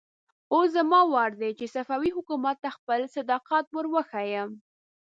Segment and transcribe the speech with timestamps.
[0.53, 4.49] اوس زما وار دی چې صفوي حکومت ته خپل صداقت ور وښيم.